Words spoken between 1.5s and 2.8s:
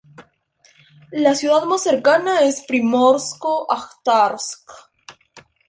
más cercana es